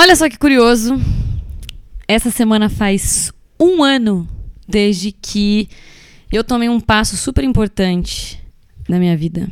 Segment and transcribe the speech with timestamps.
[0.00, 0.96] Olha só que curioso.
[2.06, 4.28] Essa semana faz um ano
[4.66, 5.68] desde que
[6.30, 8.40] eu tomei um passo super importante
[8.88, 9.50] na minha vida.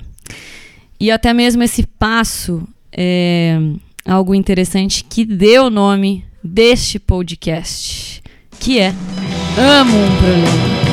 [1.00, 2.62] E até mesmo esse passo
[2.92, 3.58] é
[4.06, 8.22] algo interessante que deu o nome deste podcast,
[8.60, 8.94] que é
[9.58, 10.85] Amo um Problema.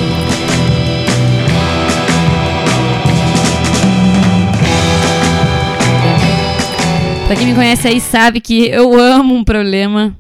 [7.36, 10.16] Quem me conhece aí sabe que eu amo um problema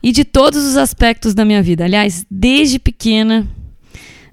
[0.00, 1.84] e de todos os aspectos da minha vida.
[1.84, 3.46] Aliás, desde pequena,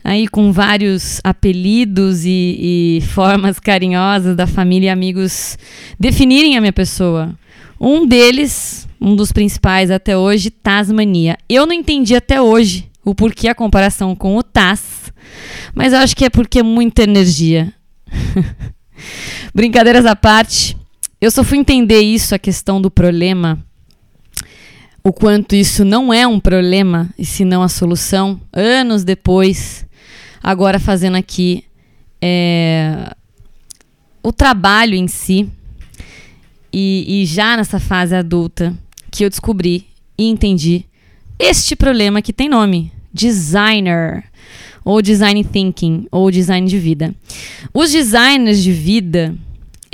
[0.03, 5.57] aí com vários apelidos e, e formas carinhosas da família e amigos
[5.99, 7.33] definirem a minha pessoa.
[7.81, 11.38] Um deles, um dos principais até hoje, Tasmania.
[11.49, 15.11] Eu não entendi até hoje o porquê a comparação com o Taz,
[15.73, 17.73] mas eu acho que é porque é muita energia.
[19.55, 20.77] Brincadeiras à parte,
[21.25, 23.57] eu só fui entender isso, a questão do problema,
[25.03, 29.88] o quanto isso não é um problema, e sim a solução, anos depois,
[30.44, 31.63] agora fazendo aqui
[32.22, 33.11] é,
[34.22, 35.50] o trabalho em si,
[36.72, 38.78] e, e já nessa fase adulta,
[39.09, 40.85] que eu descobri e entendi
[41.39, 44.25] este problema que tem nome: designer
[44.83, 47.16] ou design thinking, ou design de vida.
[47.73, 49.35] Os designers de vida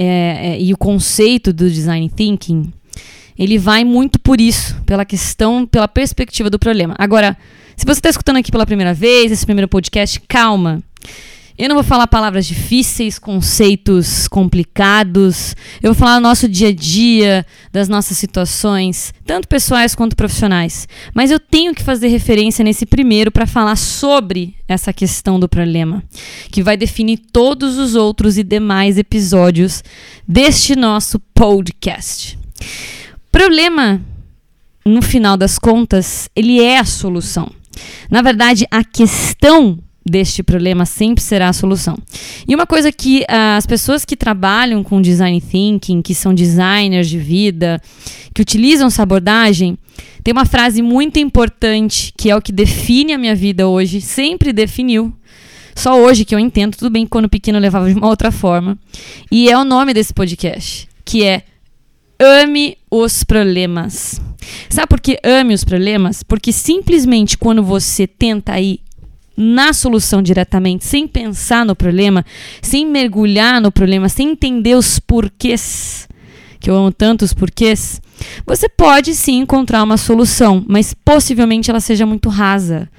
[0.03, 2.73] é, é, e o conceito do design thinking,
[3.37, 6.95] ele vai muito por isso, pela questão, pela perspectiva do problema.
[6.97, 7.37] Agora,
[7.77, 10.81] se você está escutando aqui pela primeira vez, esse primeiro podcast, calma.
[11.57, 15.55] Eu não vou falar palavras difíceis, conceitos complicados.
[15.81, 20.87] Eu vou falar do nosso dia a dia, das nossas situações, tanto pessoais quanto profissionais.
[21.13, 26.03] Mas eu tenho que fazer referência nesse primeiro para falar sobre essa questão do problema,
[26.51, 29.83] que vai definir todos os outros e demais episódios
[30.27, 32.39] deste nosso podcast.
[33.31, 34.01] Problema,
[34.85, 37.51] no final das contas, ele é a solução.
[38.09, 41.97] Na verdade, a questão deste problema sempre será a solução.
[42.47, 47.09] E uma coisa que uh, as pessoas que trabalham com design thinking, que são designers
[47.09, 47.81] de vida,
[48.33, 49.77] que utilizam essa abordagem,
[50.23, 54.51] tem uma frase muito importante que é o que define a minha vida hoje, sempre
[54.51, 55.13] definiu.
[55.75, 58.31] Só hoje que eu entendo, tudo bem que quando pequeno eu levava de uma outra
[58.31, 58.77] forma.
[59.31, 61.43] E é o nome desse podcast, que é
[62.23, 64.21] Ame os problemas.
[64.69, 66.21] Sabe por que ame os problemas?
[66.21, 68.79] Porque simplesmente quando você tenta ir
[69.35, 72.25] na solução diretamente, sem pensar no problema,
[72.61, 76.07] sem mergulhar no problema, sem entender os porquês,
[76.59, 78.01] que eu amo tanto os porquês,
[78.45, 82.89] você pode sim encontrar uma solução, mas possivelmente ela seja muito rasa,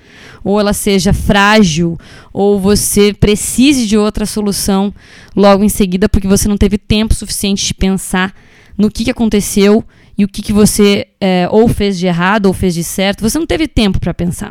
[0.42, 1.96] ou ela seja frágil,
[2.32, 4.92] ou você precise de outra solução
[5.36, 8.34] logo em seguida porque você não teve tempo suficiente de pensar
[8.76, 9.84] no que, que aconteceu
[10.16, 13.22] e o que, que você é, ou fez de errado ou fez de certo.
[13.22, 14.50] Você não teve tempo para pensar.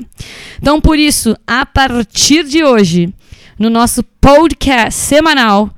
[0.60, 3.14] Então, por isso, a partir de hoje,
[3.60, 5.70] no nosso podcast semanal,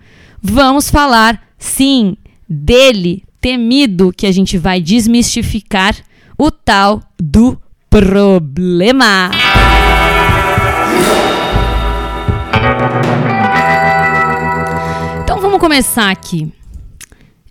[0.41, 2.15] vamos falar, sim,
[2.49, 5.95] dele, temido, que a gente vai desmistificar
[6.37, 9.31] o tal do problema.
[15.23, 16.51] Então vamos começar aqui.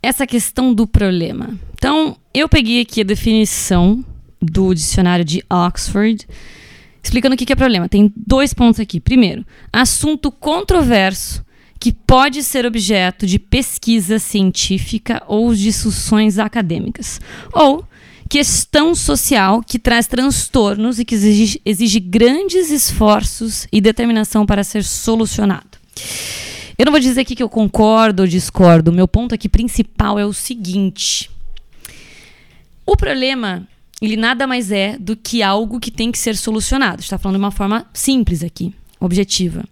[0.02, 1.50] Essa questão do problema.
[1.82, 4.04] Então, eu peguei aqui a definição
[4.40, 6.28] do dicionário de Oxford,
[7.02, 7.88] explicando o que é problema.
[7.88, 9.00] Tem dois pontos aqui.
[9.00, 11.44] Primeiro, assunto controverso
[11.80, 17.20] que pode ser objeto de pesquisa científica ou discussões acadêmicas.
[17.52, 17.84] Ou
[18.30, 24.84] questão social que traz transtornos e que exige, exige grandes esforços e determinação para ser
[24.84, 25.78] solucionado.
[26.78, 28.92] Eu não vou dizer aqui que eu concordo ou discordo.
[28.92, 31.28] Meu ponto aqui principal é o seguinte:
[32.84, 33.66] o problema,
[34.00, 37.00] ele nada mais é do que algo que tem que ser solucionado.
[37.00, 39.64] Está falando de uma forma simples aqui, objetiva.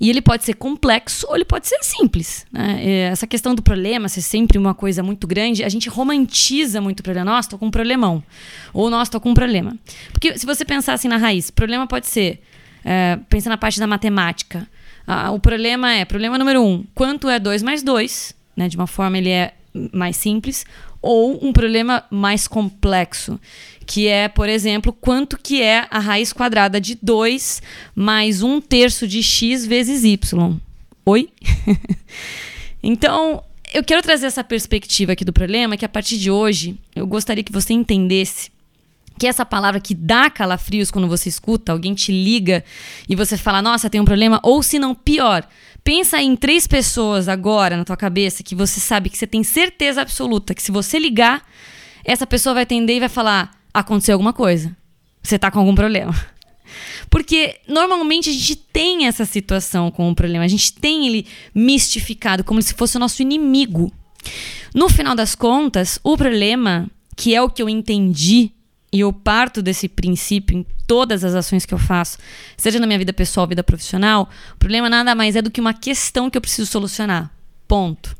[0.00, 2.46] E ele pode ser complexo ou ele pode ser simples.
[2.52, 2.78] Né?
[2.80, 7.00] É, essa questão do problema ser sempre uma coisa muito grande, a gente romantiza muito
[7.00, 7.32] o problema.
[7.32, 8.22] Nossa, estou com um problemão.
[8.72, 9.76] Ou nossa, estou com um problema.
[10.12, 12.40] Porque se você pensar assim na raiz, problema pode ser,
[12.84, 14.68] é, pensa na parte da matemática.
[15.06, 18.34] Ah, o problema é, problema número um, quanto é 2 mais 2?
[18.56, 18.68] Né?
[18.68, 19.52] De uma forma ele é
[19.92, 20.64] mais simples
[21.04, 23.38] ou um problema mais complexo,
[23.84, 27.62] que é, por exemplo, quanto que é a raiz quadrada de 2
[27.94, 30.56] mais um terço de x vezes y.
[31.04, 31.28] Oi?
[32.82, 37.06] então, eu quero trazer essa perspectiva aqui do problema, que a partir de hoje eu
[37.06, 38.50] gostaria que você entendesse
[39.18, 42.64] que essa palavra que dá calafrios quando você escuta, alguém te liga
[43.08, 45.46] e você fala, nossa, tem um problema, ou se não, pior,
[45.84, 50.00] Pensa em três pessoas agora na tua cabeça que você sabe que você tem certeza
[50.00, 51.46] absoluta que se você ligar,
[52.02, 54.74] essa pessoa vai atender e vai falar: aconteceu alguma coisa.
[55.22, 56.14] Você tá com algum problema.
[57.10, 62.42] Porque normalmente a gente tem essa situação com o problema, a gente tem ele mistificado
[62.42, 63.92] como se fosse o nosso inimigo.
[64.74, 68.52] No final das contas, o problema, que é o que eu entendi
[68.94, 72.16] e eu parto desse princípio em todas as ações que eu faço,
[72.56, 75.74] seja na minha vida pessoal, vida profissional, o problema nada mais é do que uma
[75.74, 77.28] questão que eu preciso solucionar.
[77.66, 78.14] Ponto.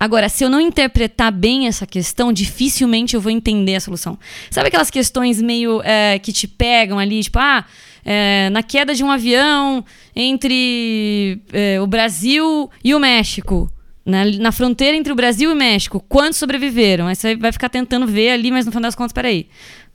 [0.00, 4.18] Agora, se eu não interpretar bem essa questão, dificilmente eu vou entender a solução.
[4.50, 7.64] Sabe aquelas questões meio é, que te pegam ali, tipo, ah,
[8.04, 9.84] é, na queda de um avião
[10.16, 13.70] entre é, o Brasil e o México?
[14.04, 17.06] Na, na, fronteira entre o Brasil e o México, quantos sobreviveram?
[17.06, 19.46] Aí você vai ficar tentando ver ali, mas no final das contas, peraí.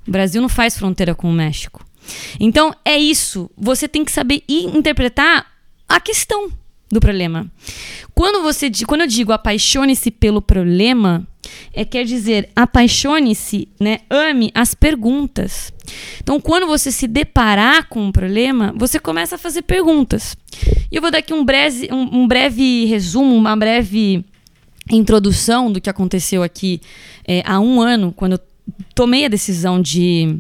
[0.07, 1.85] O Brasil não faz fronteira com o México.
[2.39, 3.49] Então, é isso.
[3.57, 5.45] Você tem que saber interpretar
[5.87, 6.51] a questão
[6.91, 7.51] do problema.
[8.13, 11.27] Quando você quando eu digo apaixone-se pelo problema,
[11.73, 13.99] é quer dizer apaixone-se, né?
[14.09, 15.73] Ame as perguntas.
[16.21, 20.35] Então, quando você se deparar com um problema, você começa a fazer perguntas.
[20.91, 24.23] E eu vou dar aqui um breve, um, um breve resumo, uma breve
[24.91, 26.79] introdução do que aconteceu aqui
[27.27, 28.39] é, há um ano, quando eu
[28.93, 30.37] tomei a decisão de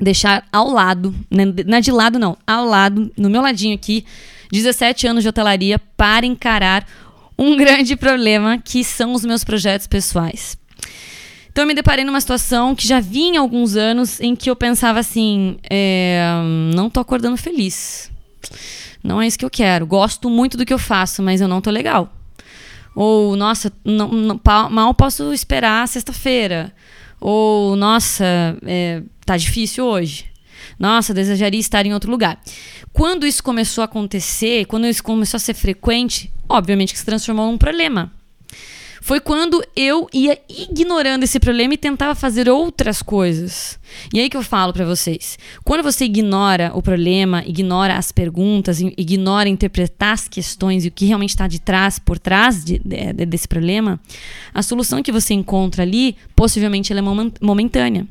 [0.00, 4.04] deixar ao lado, né, não é de lado não, ao lado, no meu ladinho aqui,
[4.50, 6.86] 17 anos de hotelaria para encarar
[7.38, 10.56] um grande problema que são os meus projetos pessoais.
[11.50, 14.98] Então eu me deparei numa situação que já vinha alguns anos em que eu pensava
[14.98, 16.26] assim, é,
[16.74, 18.10] não tô acordando feliz.
[19.04, 19.86] Não é isso que eu quero.
[19.86, 22.12] Gosto muito do que eu faço, mas eu não tô legal.
[22.94, 24.40] Ou, nossa, não, não,
[24.70, 26.72] mal posso esperar sexta-feira.
[27.26, 30.26] Ou, nossa, é, tá difícil hoje.
[30.78, 32.38] Nossa, desejaria estar em outro lugar.
[32.92, 37.50] Quando isso começou a acontecer, quando isso começou a ser frequente, obviamente que se transformou
[37.50, 38.12] num problema
[39.04, 43.78] foi quando eu ia ignorando esse problema e tentava fazer outras coisas.
[44.14, 48.80] E aí que eu falo para vocês, quando você ignora o problema, ignora as perguntas,
[48.80, 53.26] ignora interpretar as questões e o que realmente está de trás, por trás de, de,
[53.26, 54.00] desse problema,
[54.54, 58.06] a solução que você encontra ali, possivelmente ela é momentânea.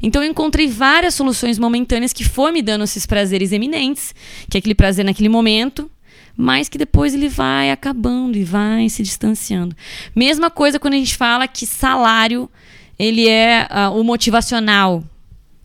[0.00, 4.14] Então eu encontrei várias soluções momentâneas que foram me dando esses prazeres eminentes,
[4.48, 5.90] que é aquele prazer naquele momento,
[6.36, 9.74] mas que depois ele vai acabando e vai se distanciando.
[10.14, 12.50] Mesma coisa quando a gente fala que salário
[12.98, 15.02] ele é uh, o motivacional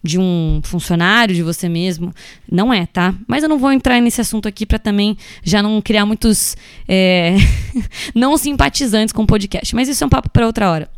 [0.04, 2.14] de um funcionário, de você mesmo.
[2.52, 3.14] Não é, tá?
[3.28, 6.58] Mas eu não vou entrar nesse assunto aqui para também já não criar muitos
[6.88, 7.36] é,
[8.16, 9.76] não simpatizantes com o podcast.
[9.76, 10.90] Mas isso é um papo para outra hora.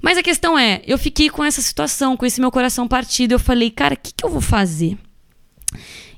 [0.00, 3.32] Mas a questão é, eu fiquei com essa situação, com esse meu coração partido.
[3.32, 4.96] Eu falei, cara, o que, que eu vou fazer?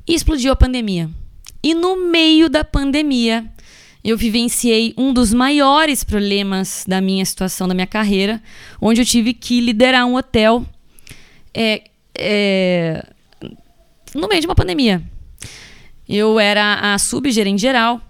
[0.06, 1.08] E explodiu a pandemia.
[1.66, 3.44] E no meio da pandemia,
[4.04, 8.40] eu vivenciei um dos maiores problemas da minha situação, da minha carreira,
[8.80, 10.64] onde eu tive que liderar um hotel
[11.52, 11.82] é,
[12.16, 13.04] é,
[14.14, 15.02] no meio de uma pandemia.
[16.08, 18.00] Eu era a subgerente geral.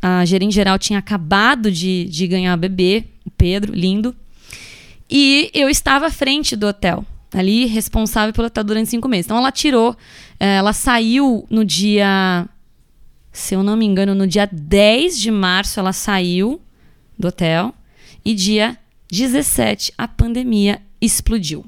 [0.00, 4.16] A gerente geral tinha acabado de, de ganhar bebê, o Pedro, lindo.
[5.10, 7.04] E eu estava à frente do hotel,
[7.34, 9.26] ali responsável pelo hotel durante cinco meses.
[9.26, 9.94] Então ela tirou,
[10.40, 12.48] é, ela saiu no dia
[13.36, 16.58] se eu não me engano, no dia 10 de março ela saiu
[17.18, 17.74] do hotel
[18.24, 18.78] e dia
[19.10, 21.62] 17 a pandemia explodiu.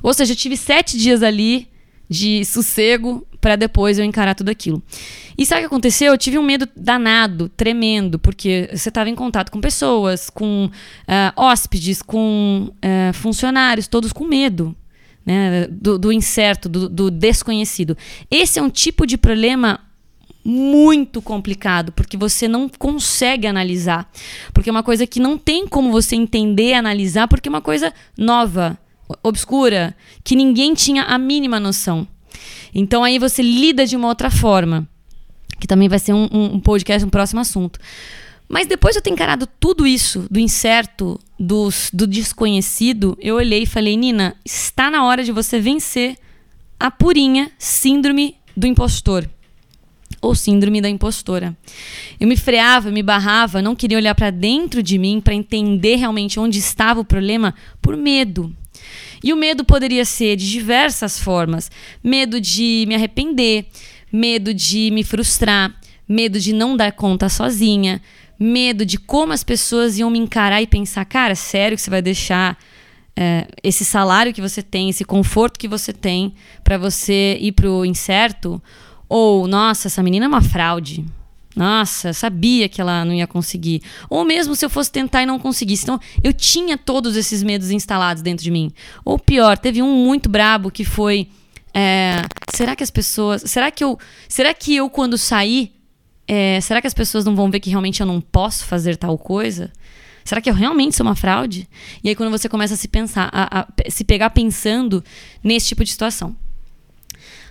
[0.00, 1.68] Ou seja, eu tive sete dias ali
[2.08, 4.80] de sossego para depois eu encarar tudo aquilo.
[5.36, 6.12] E sabe o que aconteceu?
[6.12, 10.70] Eu tive um medo danado, tremendo, porque você estava em contato com pessoas, com uh,
[11.34, 14.74] hóspedes, com uh, funcionários, todos com medo.
[15.24, 17.98] Né, do, do incerto, do, do desconhecido.
[18.30, 19.80] Esse é um tipo de problema
[20.46, 24.08] muito complicado, porque você não consegue analisar.
[24.54, 27.92] Porque é uma coisa que não tem como você entender analisar, porque é uma coisa
[28.16, 28.78] nova,
[29.24, 32.06] obscura, que ninguém tinha a mínima noção.
[32.72, 34.88] Então aí você lida de uma outra forma,
[35.58, 37.80] que também vai ser um, um, um podcast, um próximo assunto.
[38.48, 43.64] Mas depois de eu ter encarado tudo isso, do incerto, do, do desconhecido, eu olhei
[43.64, 46.16] e falei, Nina, está na hora de você vencer
[46.78, 49.28] a purinha síndrome do impostor
[50.20, 51.56] ou síndrome da impostora.
[52.18, 56.38] Eu me freava, me barrava, não queria olhar para dentro de mim para entender realmente
[56.40, 58.54] onde estava o problema por medo.
[59.22, 61.70] E o medo poderia ser de diversas formas:
[62.02, 63.66] medo de me arrepender,
[64.12, 65.74] medo de me frustrar,
[66.08, 68.00] medo de não dar conta sozinha,
[68.38, 72.02] medo de como as pessoas iam me encarar e pensar, cara, sério que você vai
[72.02, 72.58] deixar
[73.16, 77.84] é, esse salário que você tem, esse conforto que você tem para você ir pro
[77.84, 78.62] incerto?
[79.08, 81.04] Ou, nossa, essa menina é uma fraude.
[81.56, 83.80] Nossa, sabia que ela não ia conseguir.
[84.10, 85.84] Ou mesmo se eu fosse tentar e não conseguisse.
[85.84, 88.70] Então, eu tinha todos esses medos instalados dentro de mim.
[89.02, 91.28] Ou pior, teve um muito brabo que foi.
[91.72, 92.22] É,
[92.54, 93.42] será que as pessoas.
[93.46, 93.98] Será que eu.
[94.28, 95.72] Será que eu, quando sair.
[96.28, 99.16] É, será que as pessoas não vão ver que realmente eu não posso fazer tal
[99.16, 99.72] coisa?
[100.24, 101.68] Será que eu realmente sou uma fraude?
[102.02, 105.02] E aí, quando você começa a se pensar, a, a se pegar pensando
[105.42, 106.36] nesse tipo de situação.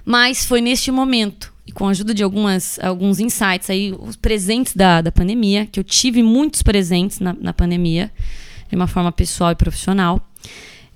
[0.05, 4.75] Mas foi neste momento e com a ajuda de algumas, alguns insights aí, os presentes
[4.75, 8.11] da, da pandemia, que eu tive muitos presentes na, na pandemia,
[8.69, 10.29] de uma forma pessoal e profissional.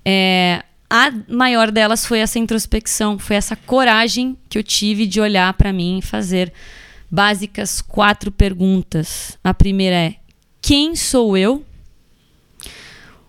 [0.05, 5.51] É, a maior delas foi essa introspecção, foi essa coragem que eu tive de olhar
[5.53, 6.53] para mim e fazer
[7.09, 9.37] básicas quatro perguntas.
[9.43, 10.15] A primeira é:
[10.61, 11.65] quem sou eu?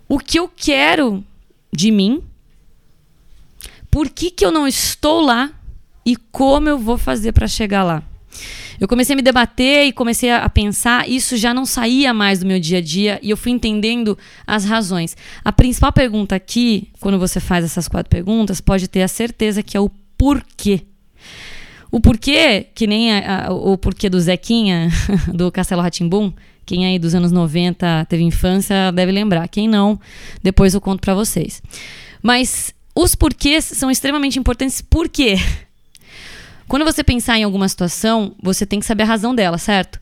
[0.06, 1.24] O que eu quero
[1.72, 2.22] de mim?
[3.90, 5.50] Por que, que eu não estou lá?
[6.04, 8.02] E como eu vou fazer para chegar lá.
[8.80, 12.46] Eu comecei a me debater e comecei a pensar, isso já não saía mais do
[12.46, 14.16] meu dia a dia e eu fui entendendo
[14.46, 15.16] as razões.
[15.44, 19.76] A principal pergunta aqui, quando você faz essas quatro perguntas, pode ter a certeza que
[19.76, 20.82] é o porquê.
[21.90, 24.88] O porquê, que nem a, a, o porquê do Zequinha,
[25.34, 26.32] do Castelo Ratimbum,
[26.64, 29.48] quem aí dos anos 90 teve infância deve lembrar.
[29.48, 29.98] Quem não,
[30.42, 31.60] depois eu conto para vocês.
[32.22, 34.80] Mas os porquês são extremamente importantes.
[34.80, 35.34] Por quê?
[36.70, 40.00] Quando você pensar em alguma situação, você tem que saber a razão dela, certo?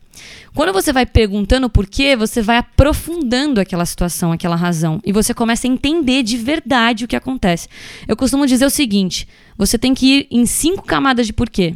[0.53, 5.01] Quando você vai perguntando por quê, você vai aprofundando aquela situação, aquela razão.
[5.03, 7.67] E você começa a entender de verdade o que acontece.
[8.07, 11.73] Eu costumo dizer o seguinte: você tem que ir em cinco camadas de porquê.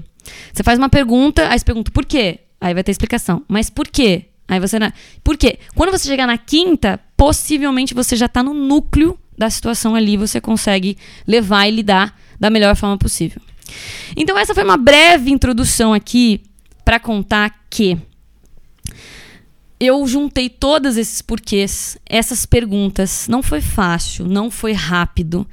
[0.53, 2.41] Você faz uma pergunta, aí você pergunta por quê?
[2.61, 3.41] Aí vai ter explicação.
[3.47, 4.25] Mas por quê?
[4.47, 4.77] Aí você.
[5.23, 5.57] Por quê?
[5.73, 10.39] Quando você chegar na quinta, possivelmente você já está no núcleo da situação ali, você
[10.39, 13.41] consegue levar e lidar da melhor forma possível.
[14.15, 16.41] Então, essa foi uma breve introdução aqui
[16.83, 17.97] para contar que
[19.79, 23.27] eu juntei todos esses porquês, essas perguntas.
[23.27, 25.45] Não foi fácil, não foi rápido,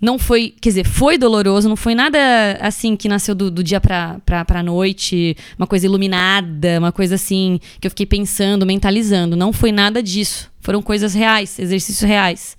[0.00, 2.18] não foi, quer dizer, foi doloroso, não foi nada
[2.60, 7.16] assim que nasceu do, do dia pra, pra, pra noite, uma coisa iluminada, uma coisa
[7.16, 9.36] assim que eu fiquei pensando, mentalizando.
[9.36, 10.50] Não foi nada disso.
[10.60, 12.56] Foram coisas reais, exercícios reais,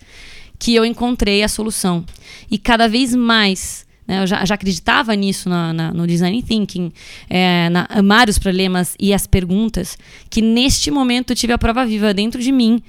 [0.60, 2.05] que eu encontrei a solução.
[2.50, 3.86] E cada vez mais?
[4.08, 6.91] Eu já, já, acreditava nisso na, na, no design thinking,
[7.29, 9.98] é, na, amar os problemas e as perguntas,
[10.29, 12.81] que neste momento eu tive a prova viva dentro de mim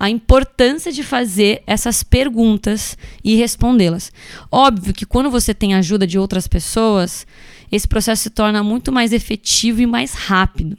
[0.00, 4.12] a importância de fazer essas perguntas e respondê-las.
[4.50, 7.26] Óbvio que quando você tem ajuda de outras pessoas,
[7.72, 10.78] esse processo se torna muito mais efetivo e mais rápido.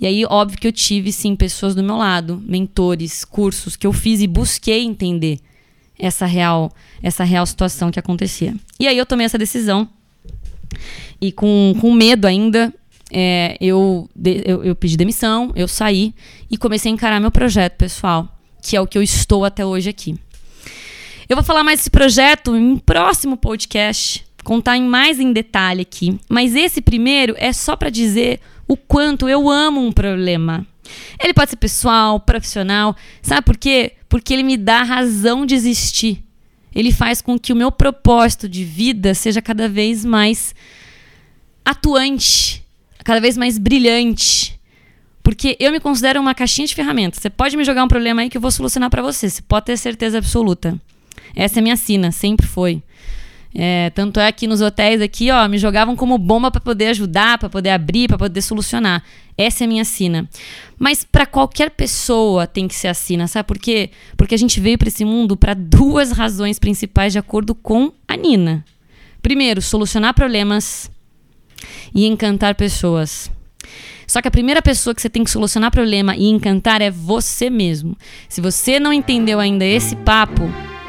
[0.00, 3.92] E aí, óbvio que eu tive sim pessoas do meu lado, mentores, cursos que eu
[3.92, 5.38] fiz e busquei entender
[5.98, 6.70] essa real,
[7.02, 8.54] essa real situação que acontecia.
[8.78, 9.88] E aí eu tomei essa decisão
[11.20, 12.72] e com, com medo ainda,
[13.10, 16.14] é, eu, de, eu, eu pedi demissão, eu saí
[16.50, 18.28] e comecei a encarar meu projeto pessoal,
[18.62, 20.14] que é o que eu estou até hoje aqui.
[21.28, 25.82] Eu vou falar mais desse projeto em um próximo podcast, contar em mais em detalhe
[25.82, 26.20] aqui.
[26.28, 30.64] Mas esse primeiro é só para dizer o quanto eu amo um problema.
[31.20, 32.94] Ele pode ser pessoal, profissional.
[33.20, 33.94] Sabe por quê?
[34.08, 36.22] Porque ele me dá razão de existir.
[36.72, 40.54] Ele faz com que o meu propósito de vida seja cada vez mais
[41.64, 42.64] atuante,
[43.02, 44.60] cada vez mais brilhante.
[45.24, 47.20] Porque eu me considero uma caixinha de ferramentas.
[47.20, 49.28] Você pode me jogar um problema aí que eu vou solucionar para você.
[49.28, 50.80] Você pode ter certeza absoluta.
[51.34, 52.80] Essa é minha sina, sempre foi.
[53.58, 57.38] É, tanto é que nos hotéis aqui, ó, me jogavam como bomba para poder ajudar,
[57.38, 59.02] para poder abrir, para poder solucionar.
[59.36, 60.28] Essa é a minha sina.
[60.78, 63.90] Mas para qualquer pessoa tem que ser a sina, sabe por quê?
[64.14, 68.14] Porque a gente veio para esse mundo para duas razões principais de acordo com a
[68.14, 68.62] Nina.
[69.22, 70.90] Primeiro, solucionar problemas
[71.94, 73.30] e encantar pessoas.
[74.06, 77.48] Só que a primeira pessoa que você tem que solucionar problema e encantar é você
[77.48, 77.96] mesmo.
[78.28, 80.42] Se você não entendeu ainda esse papo,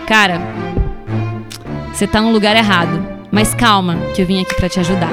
[0.06, 0.40] cara,
[1.98, 3.04] você tá no lugar errado.
[3.32, 5.12] Mas calma, que eu vim aqui para te ajudar.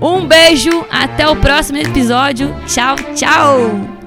[0.00, 2.52] Um beijo, até o próximo episódio.
[2.66, 4.01] Tchau, tchau!